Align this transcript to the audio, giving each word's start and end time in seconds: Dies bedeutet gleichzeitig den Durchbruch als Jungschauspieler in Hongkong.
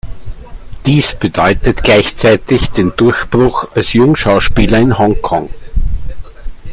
Dies 0.87 1.13
bedeutet 1.13 1.83
gleichzeitig 1.83 2.71
den 2.71 2.91
Durchbruch 2.97 3.71
als 3.75 3.93
Jungschauspieler 3.93 4.79
in 4.79 4.97
Hongkong. 4.97 5.49